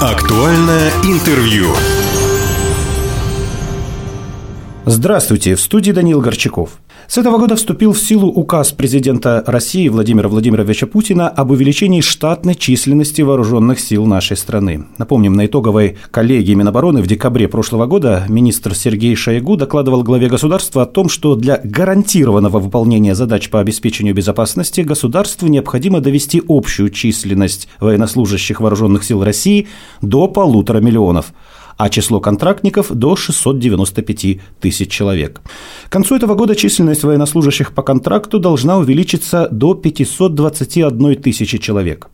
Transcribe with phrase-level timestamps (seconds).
[0.00, 1.68] Актуальное интервью.
[4.84, 6.72] Здравствуйте, в студии Даниил Горчаков.
[7.08, 12.56] С этого года вступил в силу указ президента России Владимира Владимировича Путина об увеличении штатной
[12.56, 14.86] численности вооруженных сил нашей страны.
[14.98, 20.82] Напомним, на итоговой коллегии Минобороны в декабре прошлого года министр Сергей Шойгу докладывал главе государства
[20.82, 27.68] о том, что для гарантированного выполнения задач по обеспечению безопасности государству необходимо довести общую численность
[27.78, 29.68] военнослужащих вооруженных сил России
[30.02, 31.26] до полутора миллионов
[31.76, 35.40] а число контрактников до 695 тысяч человек.
[35.88, 42.08] К концу этого года численность военнослужащих по контракту должна увеличиться до 521 тысячи человек.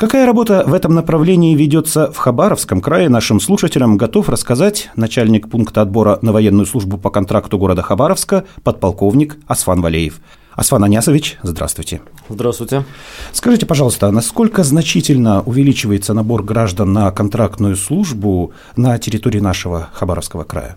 [0.00, 5.82] Какая работа в этом направлении ведется в Хабаровском крае, нашим слушателям готов рассказать начальник пункта
[5.82, 10.20] отбора на военную службу по контракту города Хабаровска, подполковник Асфан Валеев.
[10.54, 12.00] Асфан Анясович, здравствуйте.
[12.28, 12.84] Здравствуйте.
[13.32, 20.76] Скажите, пожалуйста, насколько значительно увеличивается набор граждан на контрактную службу на территории нашего Хабаровского края?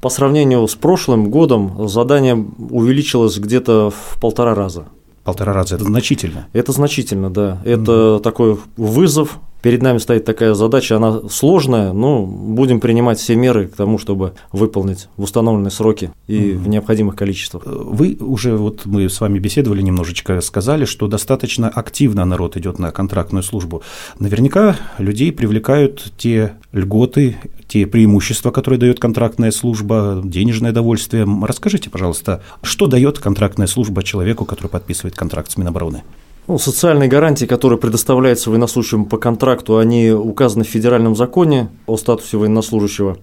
[0.00, 4.86] По сравнению с прошлым годом задание увеличилось где-то в полтора раза.
[5.24, 6.46] Полтора раза это значительно.
[6.52, 7.58] Это значительно, да.
[7.64, 8.20] Это mm.
[8.20, 13.74] такой вызов Перед нами стоит такая задача, она сложная, но будем принимать все меры к
[13.74, 16.64] тому, чтобы выполнить в установленные сроки и угу.
[16.64, 17.62] в необходимых количествах.
[17.64, 22.90] Вы уже, вот мы с вами беседовали немножечко, сказали, что достаточно активно народ идет на
[22.90, 23.82] контрактную службу.
[24.18, 31.26] Наверняка людей привлекают те льготы, те преимущества, которые дает контрактная служба, денежное довольствие.
[31.42, 36.02] Расскажите, пожалуйста, что дает контрактная служба человеку, который подписывает контракт с Минобороны?
[36.46, 42.36] Ну, социальные гарантии, которые предоставляются военнослужащим по контракту, они указаны в федеральном законе о статусе
[42.36, 43.16] военнослужащего.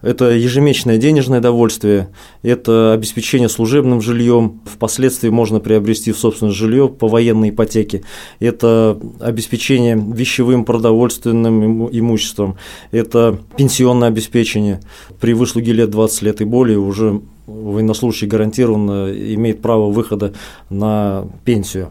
[0.00, 2.08] Это ежемесячное денежное довольствие,
[2.42, 8.02] это обеспечение служебным жильем, впоследствии можно приобрести в собственное жилье по военной ипотеке,
[8.38, 12.56] это обеспечение вещевым продовольственным имуществом,
[12.92, 14.80] это пенсионное обеспечение.
[15.20, 20.32] При выслуге лет 20 лет и более уже военнослужащий гарантированно имеет право выхода
[20.70, 21.90] на пенсию.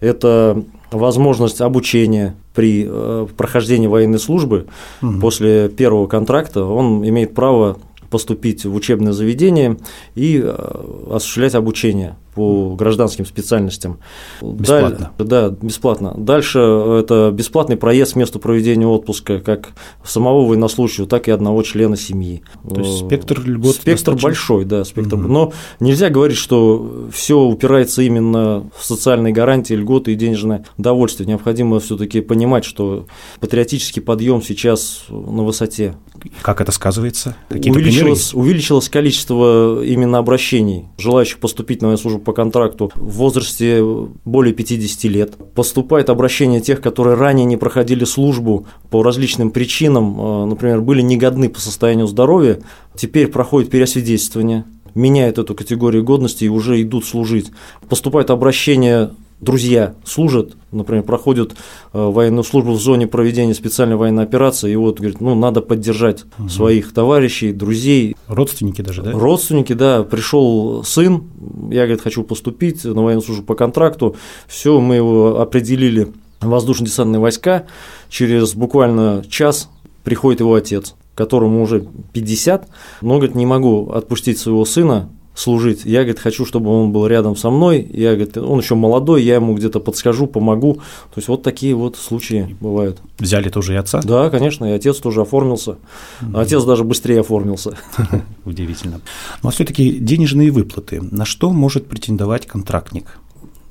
[0.00, 4.66] Это возможность обучения при э, прохождении военной службы
[5.02, 5.20] угу.
[5.20, 7.78] после первого контракта, он имеет право
[8.10, 9.76] поступить в учебное заведение
[10.14, 13.98] и э, осуществлять обучение по гражданским специальностям.
[14.40, 15.10] Бесплатно?
[15.18, 16.14] Даль, да, бесплатно.
[16.16, 19.70] Дальше это бесплатный проезд к месту проведения отпуска как
[20.04, 22.44] самого военнослужащего, так и одного члена семьи.
[22.72, 24.28] То есть спектр льгот Спектр достаточно...
[24.28, 25.16] большой, да, спектр.
[25.16, 25.26] Угу.
[25.26, 31.26] Но нельзя говорить, что все упирается именно в социальные гарантии, льготы и денежное довольствие.
[31.26, 33.06] Необходимо все-таки понимать, что
[33.40, 35.96] патриотический подъем сейчас на высоте.
[36.42, 37.36] Как это сказывается?
[37.50, 43.82] Увеличилось, увеличилось количество именно обращений, желающих поступить на службу по контракту в возрасте
[44.26, 45.34] более 50 лет.
[45.54, 51.48] Поступает обращение тех, которые ранее не проходили службу по различным причинам, э, например, были негодны
[51.48, 52.58] по состоянию здоровья,
[52.94, 57.50] теперь проходит переосвидетельствование, меняют эту категорию годности и уже идут служить.
[57.88, 61.54] Поступает обращение друзья служат, например, проходят э,
[61.92, 66.48] военную службу в зоне проведения специальной военной операции, и вот говорит, ну надо поддержать угу.
[66.48, 68.16] своих товарищей, друзей.
[68.26, 69.12] Родственники даже, да?
[69.12, 70.02] Родственники, да.
[70.02, 71.24] Пришел сын,
[71.70, 74.16] я, говорит, хочу поступить на военную службу по контракту.
[74.46, 76.08] Все, мы его определили
[76.40, 77.66] воздушно-десантные войска.
[78.08, 79.70] Через буквально час
[80.04, 82.68] приходит его отец которому уже 50,
[83.02, 85.84] но говорит, не могу отпустить своего сына, служить.
[85.84, 87.86] Я, говорит, хочу, чтобы он был рядом со мной.
[87.92, 90.74] Я, говорит, он еще молодой, я ему где-то подскажу, помогу.
[90.74, 92.98] То есть вот такие вот случаи бывают.
[93.18, 94.00] Взяли тоже и отца?
[94.02, 95.76] Да, конечно, и отец тоже оформился.
[96.20, 96.40] Mm-hmm.
[96.40, 97.78] Отец даже быстрее оформился.
[98.44, 99.00] Удивительно.
[99.42, 101.00] Но все-таки денежные выплаты.
[101.00, 103.06] На что может претендовать контрактник?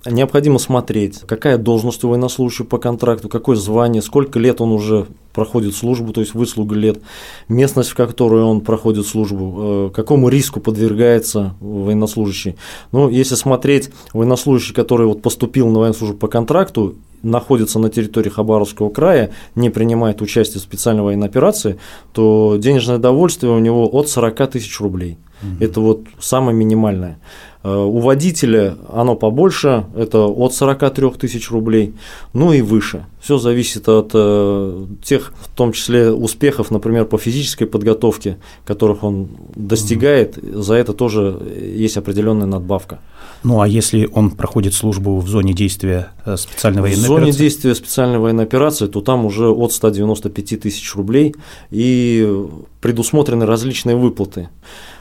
[0.10, 5.76] необходимо смотреть, какая должность у военнослужащего по контракту, какое звание, сколько лет он уже проходит
[5.76, 7.00] службу, то есть выслуга лет,
[7.48, 12.56] местность, в которой он проходит службу, э, какому риску подвергается военнослужащий.
[12.92, 18.30] Ну, если смотреть, военнослужащий, который вот поступил на военную службу по контракту, находится на территории
[18.30, 21.78] Хабаровского края, не принимает участие в специальной военной операции,
[22.14, 25.20] то денежное довольствие у него от 40 тысяч рублей.
[25.44, 25.64] Угу.
[25.64, 27.20] Это вот самое минимальное.
[27.68, 31.94] Э, у водителя оно побольше, это от 43 тысяч рублей,
[32.32, 33.06] ну и выше.
[33.20, 39.28] Все зависит от э, тех, в том числе успехов, например, по физической подготовке, которых он
[39.54, 43.00] достигает, за это тоже есть определенная надбавка.
[43.44, 47.14] Ну а если он проходит службу в зоне действия э, специальной военной операции?
[47.16, 51.36] В зоне действия специальной военной операции, то там уже от 195 тысяч рублей
[51.70, 52.46] и
[52.80, 54.48] предусмотрены различные выплаты.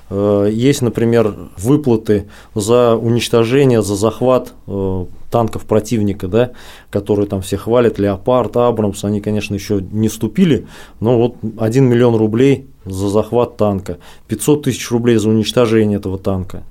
[0.08, 6.52] Э, есть, например, выплаты за уничтожение, за захват э, танков противника, да,
[6.90, 10.66] которые там все хвалят, Леопард, Абрамс, они, конечно, еще не вступили,
[11.00, 13.98] но вот 1 миллион рублей за захват танка,
[14.28, 16.62] 500 тысяч рублей за уничтожение этого танка,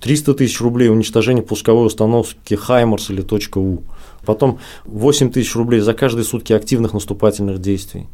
[0.00, 3.24] 300 тысяч рублей уничтожение пусковой установки Хаймарс или
[3.56, 3.82] .у.
[4.24, 8.06] Потом 8 тысяч рублей за каждые сутки активных наступательных действий.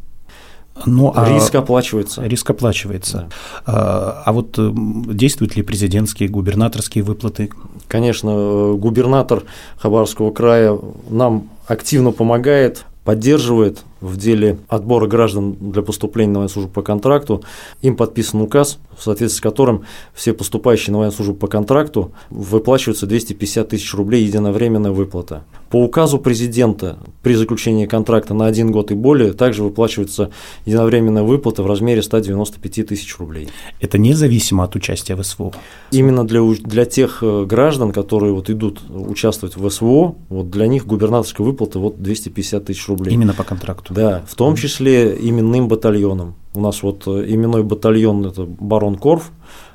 [0.86, 2.22] Ну, а риск оплачивается.
[2.24, 3.28] Риск оплачивается.
[3.66, 3.72] Да.
[3.72, 4.58] А, а вот
[5.16, 7.50] действуют ли президентские, губернаторские выплаты?
[7.86, 9.44] Конечно, э, губернатор
[9.78, 10.78] Хабаровского края
[11.08, 17.42] нам активно помогает поддерживает в деле отбора граждан для поступления на военную службу по контракту.
[17.82, 19.84] Им подписан указ, в соответствии с которым
[20.14, 25.44] все поступающие на военную службу по контракту выплачиваются 250 тысяч рублей единовременная выплата.
[25.70, 30.30] По указу президента при заключении контракта на один год и более также выплачивается
[30.66, 33.48] единовременная выплата в размере 195 тысяч рублей.
[33.80, 35.52] Это независимо от участия в СВО?
[35.90, 40.86] Именно для, для тех э, граждан, которые вот идут участвовать в СВО, вот для них
[40.86, 43.14] губернаторская выплата вот 250 тысяч рублей рублей.
[43.14, 43.93] Именно по контракту?
[43.94, 46.34] Да, в том числе именным батальоном.
[46.54, 49.30] У нас вот э, именной батальон– это Барон Корф,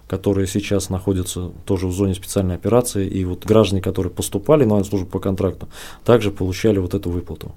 [0.09, 5.07] которые сейчас находятся тоже в зоне специальной операции, и вот граждане, которые поступали на службу
[5.07, 5.69] по контракту,
[6.03, 7.51] также получали вот эту выплату.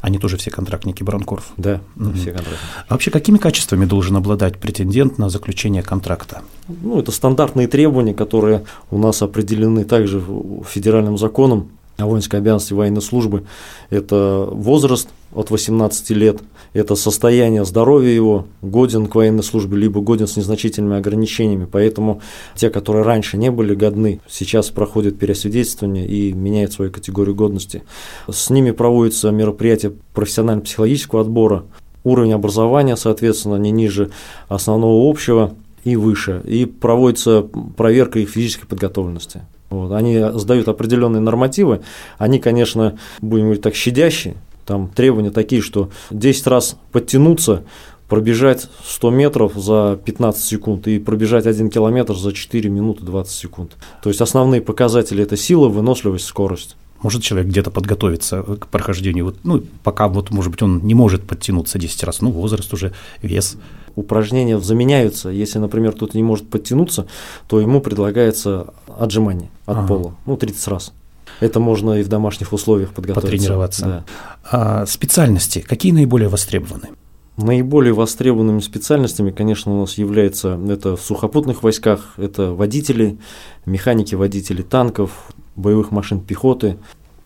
[0.00, 1.52] Они тоже все контрактники Баронкорф?
[1.56, 2.12] Да, угу.
[2.12, 2.60] все контрактники.
[2.88, 6.42] А вообще какими качествами должен обладать претендент на заключение контракта?
[6.68, 10.22] Ну, это стандартные требования, которые у нас определены также
[10.64, 13.44] федеральным законом о воинской обязанности военной службы–
[13.90, 16.40] это возраст от 18 лет,
[16.72, 21.66] это состояние здоровья его, годен к военной службе, либо годен с незначительными ограничениями.
[21.70, 22.20] Поэтому
[22.54, 27.82] те, которые раньше не были годны, сейчас проходят переосвидетельствование и меняют свою категорию годности.
[28.30, 31.64] С ними проводятся мероприятия профессионально-психологического отбора,
[32.04, 34.10] уровень образования, соответственно, не ниже
[34.48, 35.54] основного общего
[35.84, 37.42] и выше, и проводится
[37.76, 39.42] проверка их физической подготовленности.
[39.70, 41.80] Вот, они сдают определенные нормативы,
[42.18, 47.64] они, конечно, будем говорить так, щадящие, там требования такие, что 10 раз подтянуться,
[48.08, 53.76] пробежать 100 метров за 15 секунд и пробежать 1 километр за 4 минуты 20 секунд.
[54.02, 56.76] То есть основные показатели– это сила, выносливость, скорость.
[57.02, 61.26] Может человек где-то подготовиться к прохождению, вот, ну, пока вот, может быть, он не может
[61.26, 63.56] подтянуться 10 раз, ну, возраст уже, вес.
[63.94, 65.30] Упражнения заменяются.
[65.30, 67.06] Если, например, кто-то не может подтянуться,
[67.48, 69.86] то ему предлагается отжимание от ага.
[69.88, 70.92] пола, ну, 30 раз.
[71.40, 73.30] Это можно и в домашних условиях подготовиться.
[73.30, 73.84] Потренироваться.
[73.84, 74.04] Да.
[74.50, 76.88] А специальности какие наиболее востребованы?
[77.36, 83.18] Наиболее востребованными специальностями, конечно, у нас является это в сухопутных войсках, это водители,
[83.66, 85.10] механики-водители танков,
[85.56, 86.76] боевых машин пехоты,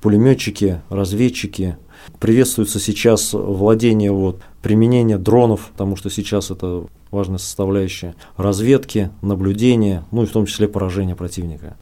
[0.00, 1.76] пулеметчики, разведчики.
[2.18, 10.22] Приветствуется сейчас владение, вот, применение дронов, потому что сейчас это важная составляющая разведки, наблюдения, ну
[10.22, 11.76] и в том числе поражения противника.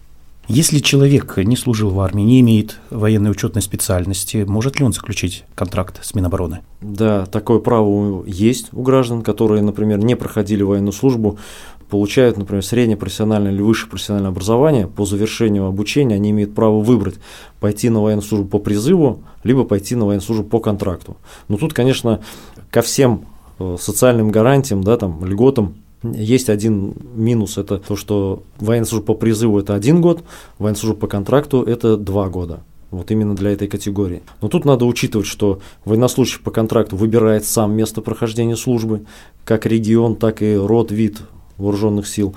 [0.49, 5.45] Если человек не служил в армии, не имеет военной учетной специальности, может ли он заключить
[5.55, 6.61] контракт с Минобороны?
[6.81, 11.39] Да, такое право есть у граждан, которые, например, не проходили военную службу,
[11.88, 17.17] получают, например, среднее профессиональное или высшее профессиональное образование, по завершению обучения они имеют право выбрать,
[17.61, 21.17] пойти на военную службу по призыву, либо пойти на военную службу по контракту.
[21.49, 22.20] Но тут, конечно,
[22.70, 23.25] ко всем
[23.58, 29.14] э, социальным гарантиям, да, там, льготам есть один минус, это то, что военная служба по
[29.14, 30.23] призыву– это один год,
[30.58, 32.61] военная служба по контракту– это два года.
[32.90, 34.23] Вот именно для этой категории.
[34.40, 39.04] Но тут надо учитывать, что военнослужащий по контракту выбирает сам место прохождения службы,
[39.45, 41.18] как регион, так и род, вид
[41.59, 42.35] вооруженных сил.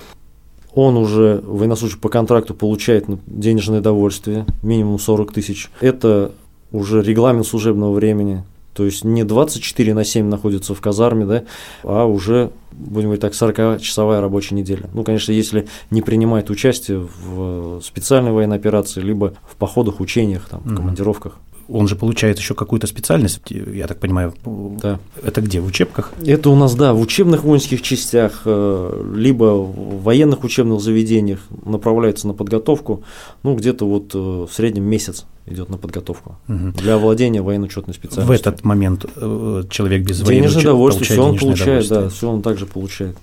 [0.74, 5.70] Он уже, военнослужащий по контракту, получает денежное довольствие, минимум 40 тысяч.
[5.80, 6.32] Это
[6.70, 11.44] уже регламент служебного времени, то есть не 24 на 7 находится в казарме, да,
[11.82, 14.88] а уже, будем говорить так, 40-часовая рабочая неделя.
[14.94, 20.62] Ну, конечно, если не принимает участие в специальной военной операции, либо в походах, учениях, там,
[20.64, 21.36] в командировках
[21.72, 24.34] он же получает еще какую-то специальность, я так понимаю.
[24.44, 25.00] Да.
[25.22, 26.12] Это где, в учебках?
[26.24, 32.26] Это у нас, да, в учебных воинских частях, э, либо в военных учебных заведениях направляется
[32.26, 33.04] на подготовку,
[33.42, 36.72] ну, где-то вот э, в среднем месяц идет на подготовку угу.
[36.72, 38.26] для овладения военно-учетной специальностью.
[38.26, 42.42] В этот момент э, человек без военной Денежное довольствие, все он получает, да, все он
[42.42, 43.16] также получает.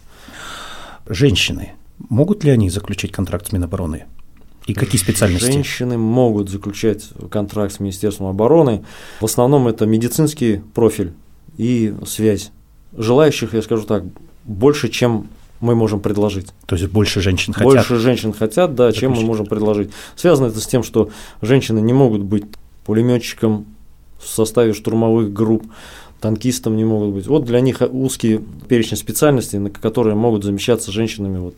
[1.08, 1.74] Женщины,
[2.10, 4.06] могут ли они заключить контракт с Минобороны?
[4.69, 5.51] И какие специальности?
[5.51, 8.83] Женщины могут заключать контракт с Министерством обороны.
[9.19, 11.13] В основном это медицинский профиль
[11.57, 12.51] и связь.
[12.95, 14.03] Желающих, я скажу так,
[14.45, 15.27] больше, чем
[15.59, 16.49] мы можем предложить.
[16.67, 17.73] То есть больше женщин хотят?
[17.73, 19.01] Больше женщин хотят, да, заключить.
[19.01, 19.89] чем мы можем предложить.
[20.15, 21.09] Связано это с тем, что
[21.41, 22.43] женщины не могут быть
[22.85, 23.65] пулеметчиком
[24.19, 25.65] в составе штурмовых групп,
[26.21, 27.25] танкистом не могут быть.
[27.25, 31.55] Вот для них узкие перечни специальностей, на которые могут замещаться женщинами вот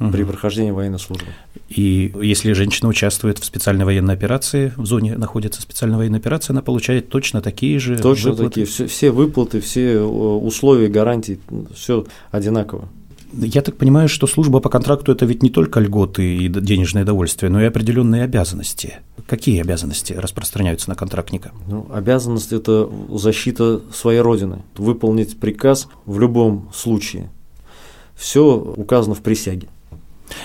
[0.00, 0.10] угу.
[0.10, 1.26] при прохождении военной службы.
[1.68, 6.62] И если женщина участвует в специальной военной операции, в зоне находится специальная военная операция, она
[6.62, 8.50] получает точно такие же Точно выплаты?
[8.50, 11.40] такие, все, все выплаты, все э, условия, гарантии,
[11.74, 12.88] все одинаково.
[13.32, 17.50] Я так понимаю, что служба по контракту– это ведь не только льготы и денежное довольствие,
[17.50, 19.00] но и определенные обязанности.
[19.26, 21.52] Какие обязанности распространяются на контрактника?
[21.68, 27.28] Ну, обязанность– это защита своей родины, выполнить приказ в любом случае.
[28.16, 29.68] Все указано в присяге.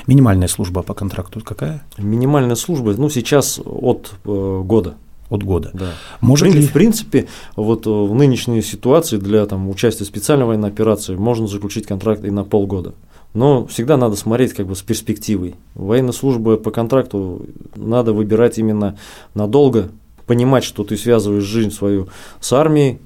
[0.07, 1.83] Минимальная служба по контракту какая?
[1.97, 4.95] Минимальная служба, ну, сейчас от э, года
[5.29, 5.71] от года.
[5.73, 5.93] Да.
[6.21, 6.67] Может в, ли...
[6.67, 11.47] в принципе, вот э, в нынешней ситуации для там, участия в специальной военной операции можно
[11.47, 12.93] заключить контракт и на полгода.
[13.33, 15.55] Но всегда надо смотреть как бы с перспективой.
[15.73, 18.97] Военная служба по контракту надо выбирать именно
[19.33, 19.89] надолго,
[20.27, 22.09] понимать, что ты связываешь жизнь свою
[22.39, 22.99] с армией,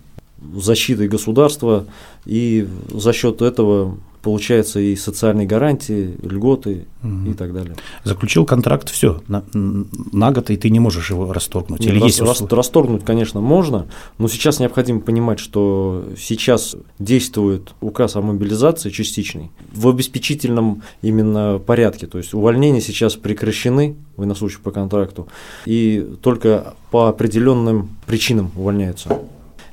[0.55, 1.85] защитой государства,
[2.25, 7.31] и за счет этого получается и социальные гарантии, льготы угу.
[7.31, 7.75] и так далее.
[8.03, 11.79] Заключил контракт, все на, на год, и ты не можешь его расторгнуть.
[11.81, 18.15] Нет, Или рас, есть расторгнуть, конечно, можно, но сейчас необходимо понимать, что сейчас действует указ
[18.15, 22.07] о мобилизации частичный в обеспечительном именно порядке.
[22.07, 25.27] То есть увольнения сейчас прекращены военнослужащих по контракту,
[25.65, 29.19] и только по определенным причинам увольняются.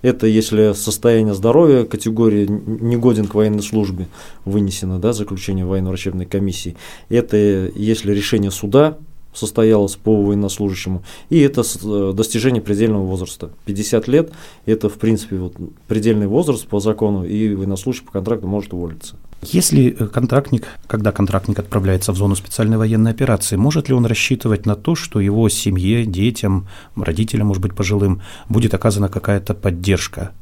[0.05, 4.07] Это если состояние здоровья категории негоден к военной службе
[4.45, 6.77] вынесено, да, заключение военно-врачебной комиссии.
[7.09, 7.39] Это
[7.75, 8.99] если решение суда
[9.35, 13.51] состоялось по военнослужащему, и это э, достижение предельного возраста.
[13.67, 14.33] 50 лет–
[14.67, 15.55] это, в принципе, вот
[15.89, 19.17] предельный возраст по закону, и военнослужащий по контракту может уволиться.
[19.43, 24.67] Если э, контрактник, когда контрактник отправляется в зону специальной военной операции, может ли он рассчитывать
[24.67, 30.33] на то, что его семье, детям, родителям, может быть, пожилым, будет оказана какая-то поддержка?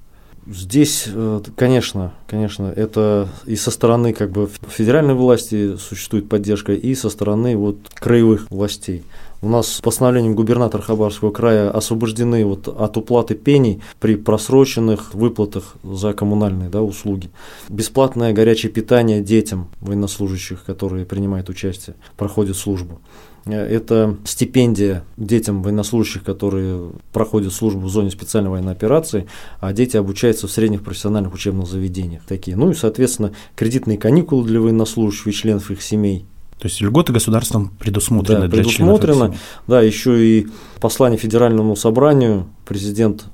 [0.47, 6.95] Здесь, э, конечно, конечно, это и со стороны как бы федеральной власти существует поддержка, и
[6.97, 9.05] со стороны вот краевых властей.
[9.45, 16.13] У нас постановлением губернатора Хабаровского края освобождены вот от уплаты пений при просроченных выплатах за
[16.13, 17.29] коммунальные да, услуги.
[17.69, 23.01] Бесплатное горячее питание детям военнослужащих, которые принимают участие, проходят службу.
[23.45, 29.27] Это стипендия детям военнослужащих, которые проходят службу в зоне специальной военной операции,
[29.59, 32.23] а дети обучаются в средних профессиональных учебных заведениях.
[32.29, 32.57] Такие.
[32.57, 36.27] Ну и, соответственно, кредитные каникулы для военнослужащих и членов их семей.
[36.63, 39.35] То есть льготы государством предусмотрены да, для предусмотрено.
[39.67, 40.47] Да, еще и
[40.81, 43.25] послание Федеральному собранию президент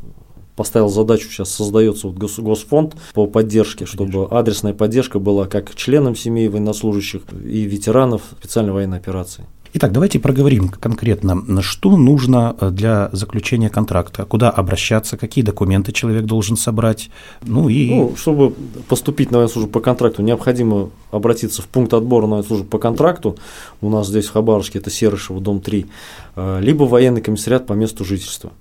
[0.56, 6.48] поставил задачу, сейчас создается вот госфонд по поддержке, чтобы адресная поддержка была как членам семей
[6.48, 9.44] военнослужащих и ветеранов специальной военной операции.
[9.74, 16.24] Итак, давайте проговорим конкретно, что нужно э, для заключения контракта, куда обращаться, какие документы человек
[16.24, 17.10] должен собрать.
[17.42, 17.90] Ну и.
[17.90, 18.54] Ну, чтобы
[18.88, 23.36] поступить на службу по контракту, необходимо обратиться в пункт отбора на службу по контракту.
[23.82, 25.86] У нас здесь в Хабаровске это Серышево, дом 3,
[26.36, 28.52] э, либо военный комиссариат по месту жительства.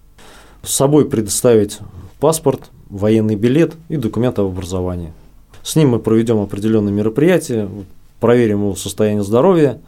[0.61, 1.79] С собой предоставить
[2.19, 5.13] паспорт, военный билет и документ об образовании.
[5.63, 7.69] С ним мы проведем определенные мероприятия,
[8.19, 9.79] проверим его состояние здоровья,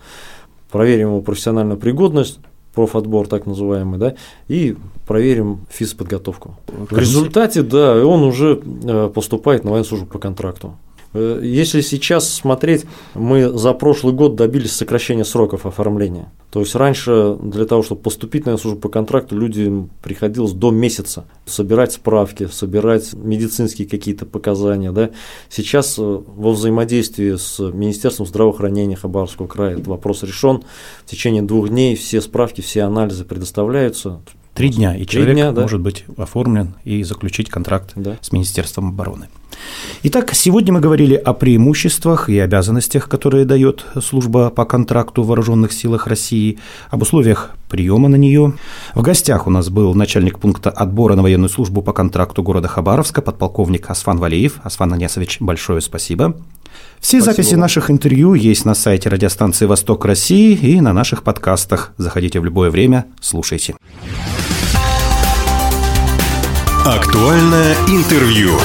[0.72, 2.40] проверим его профессиональную пригодность,
[2.74, 4.16] профотбор так называемый, да,
[4.48, 4.76] и
[5.08, 6.56] проверим физподготовку.
[6.68, 10.78] В результате, да, он уже э, поступает на военную службу по контракту.
[11.14, 12.86] Э, если сейчас смотреть,
[13.16, 16.32] мы за прошлый год добились сокращения сроков оформления.
[16.52, 21.26] То есть раньше для того, чтобы поступить на службу по контракту, людям приходилось до месяца
[21.46, 24.92] собирать справки, собирать медицинские какие-то показания.
[24.92, 25.12] Да.
[25.50, 30.64] Сейчас э, во взаимодействии с Министерством здравоохранения Хабаровского края этот вопрос решен.
[31.06, 34.20] В течение двух дней все справки, все анализы предоставляются.
[34.60, 35.62] Три дня, и человек дня, да.
[35.62, 38.18] может быть оформлен и заключить контракт да.
[38.20, 39.30] с Министерством обороны.
[40.04, 45.72] Итак, сегодня мы говорили о преимуществах и обязанностях, которые дает служба по контракту в Вооруженных
[45.72, 48.52] силах России, об условиях приема на нее.
[48.96, 53.22] В гостях у нас был начальник пункта отбора на военную службу по контракту города Хабаровска,
[53.22, 54.60] подполковник Асфан Валеев.
[54.64, 56.36] Асфан Анесович, большое спасибо.
[57.00, 57.24] Все Спасибо.
[57.24, 61.94] записи наших интервью есть на сайте радиостанции «Восток России» и на наших подкастах.
[61.98, 63.76] Заходите в любое время, слушайте.
[66.90, 68.58] Актуальное интервью.